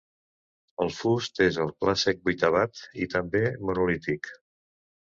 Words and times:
El 0.85 0.89
fust 0.99 1.43
és 1.47 1.61
el 1.65 1.71
clàssic 1.85 2.25
vuitavat 2.31 2.85
i 3.05 3.11
també 3.17 3.47
monolític. 3.71 4.35